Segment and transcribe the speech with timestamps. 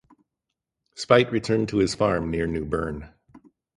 [0.95, 3.13] Spaight retired to his farm near New Bern.